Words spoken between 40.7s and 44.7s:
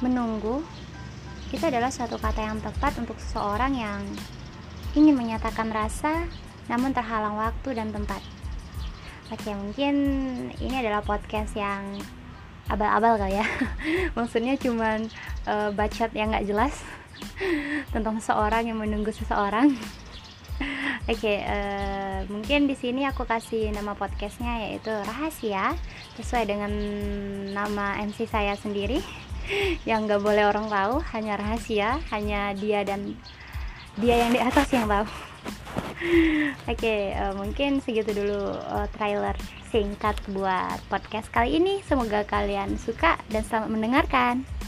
podcast kali ini. Semoga kalian suka dan selamat mendengarkan.